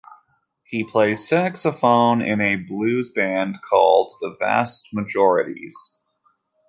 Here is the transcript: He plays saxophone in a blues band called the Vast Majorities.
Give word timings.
He 0.63 0.83
plays 0.83 1.27
saxophone 1.27 2.23
in 2.23 2.41
a 2.41 2.55
blues 2.55 3.11
band 3.11 3.61
called 3.61 4.11
the 4.19 4.35
Vast 4.39 4.89
Majorities. 4.93 5.99